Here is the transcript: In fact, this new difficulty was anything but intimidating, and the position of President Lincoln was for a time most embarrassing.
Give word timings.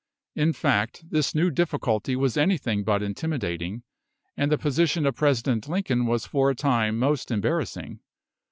In 0.33 0.51
fact, 0.51 1.11
this 1.11 1.35
new 1.35 1.51
difficulty 1.51 2.15
was 2.15 2.35
anything 2.35 2.83
but 2.83 3.03
intimidating, 3.03 3.83
and 4.35 4.51
the 4.51 4.57
position 4.57 5.05
of 5.05 5.13
President 5.15 5.69
Lincoln 5.69 6.07
was 6.07 6.25
for 6.25 6.49
a 6.49 6.55
time 6.55 6.97
most 6.97 7.29
embarrassing. 7.29 7.99